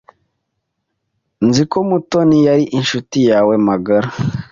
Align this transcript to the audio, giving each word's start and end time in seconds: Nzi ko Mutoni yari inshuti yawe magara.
Nzi 1.47 1.63
ko 1.71 1.77
Mutoni 1.89 2.37
yari 2.47 2.63
inshuti 2.77 3.17
yawe 3.29 3.53
magara. 3.67 4.09